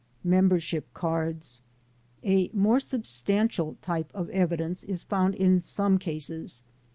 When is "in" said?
5.35-5.61